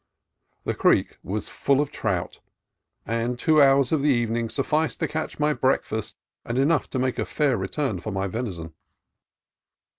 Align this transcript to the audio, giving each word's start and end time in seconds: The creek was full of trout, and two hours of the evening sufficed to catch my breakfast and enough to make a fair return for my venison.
The 0.63 0.73
creek 0.73 1.19
was 1.21 1.47
full 1.47 1.79
of 1.79 1.91
trout, 1.91 2.39
and 3.05 3.37
two 3.37 3.61
hours 3.61 3.91
of 3.91 4.01
the 4.01 4.09
evening 4.09 4.49
sufficed 4.49 4.99
to 5.01 5.07
catch 5.07 5.37
my 5.37 5.53
breakfast 5.53 6.17
and 6.43 6.57
enough 6.57 6.89
to 6.89 6.97
make 6.97 7.19
a 7.19 7.23
fair 7.25 7.55
return 7.55 7.99
for 7.99 8.11
my 8.11 8.25
venison. 8.25 8.73